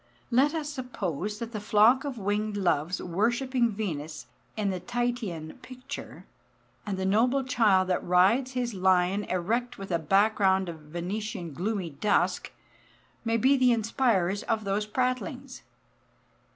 [0.31, 4.25] Let us suppose that the flock of winged Loves worshipping Venus
[4.57, 6.25] in the Titian picture,
[6.87, 11.91] and the noble child that rides his lion erect with a background of Venetian gloomy
[11.91, 12.51] dusk,
[13.23, 15.61] may be the inspirers of those prattlings.